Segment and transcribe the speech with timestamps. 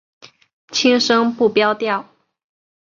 [0.71, 2.09] 轻声不标调。